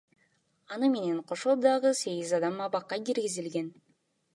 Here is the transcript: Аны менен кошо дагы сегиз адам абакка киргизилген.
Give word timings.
Аны 0.77 0.89
менен 0.93 1.21
кошо 1.33 1.51
дагы 1.67 1.95
сегиз 2.03 2.35
адам 2.41 2.59
абакка 2.69 3.03
киргизилген. 3.05 3.75